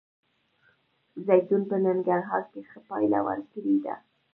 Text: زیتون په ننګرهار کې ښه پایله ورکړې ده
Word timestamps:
زیتون 1.25 1.61
په 1.69 1.75
ننګرهار 1.85 2.43
کې 2.51 2.61
ښه 2.69 2.79
پایله 2.87 3.19
ورکړې 3.27 3.75
ده 3.85 3.95